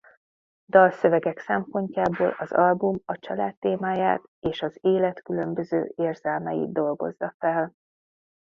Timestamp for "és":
4.39-4.61